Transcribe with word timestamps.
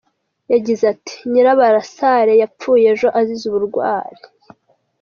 Yagize 0.53 0.83
ati 0.93 1.15
“Nyirabasare 1.31 2.33
yapfuye 2.41 2.85
ejo 2.93 3.07
azize 3.19 3.43
uburwayi. 3.49 4.21